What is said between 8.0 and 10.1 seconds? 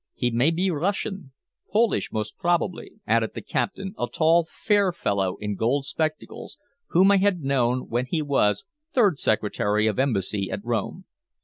he was third secretary of